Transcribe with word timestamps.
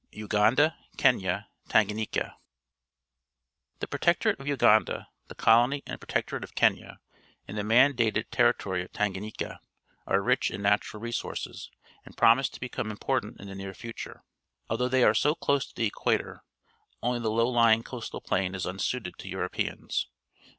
1r 0.13 0.23
UGANDA, 0.27 0.75
KENYA, 0.97 1.47
TANGANYIKA 1.69 2.33
The 3.81 3.87
Protectorate 3.87 4.39
of 4.39 4.47
Uganda, 4.47 5.09
the 5.27 5.35
Colony 5.35 5.83
and 5.85 5.99
Protectorate 6.01 6.43
of 6.43 6.55
Kenya, 6.55 6.99
and 7.47 7.55
the 7.55 7.63
man 7.63 7.95
dated 7.95 8.31
territory 8.31 8.81
of 8.83 8.91
Tanganyika 8.91 9.59
are 10.07 10.23
rich 10.23 10.49
in 10.49 10.63
natural 10.63 10.99
resources 11.01 11.69
and 12.03 12.17
promise 12.17 12.49
to 12.49 12.59
become 12.59 12.89
important 12.89 13.39
in 13.39 13.47
the 13.47 13.53
near 13.53 13.75
future. 13.75 14.23
Al 14.71 14.77
though 14.77 14.89
they 14.89 15.03
are 15.03 15.13
so 15.13 15.35
close 15.35 15.67
to 15.67 15.75
the 15.75 15.85
equator, 15.85 16.33
WEST 16.33 16.33
AFRICA 16.33 17.01
233 17.03 17.07
only 17.07 17.19
the 17.19 17.29
low 17.29 17.53
Mng 17.53 17.85
coastal 17.85 18.21
plain 18.21 18.55
is 18.55 18.65
unsuited 18.65 19.19
to 19.19 19.29
Europeans. 19.29 20.07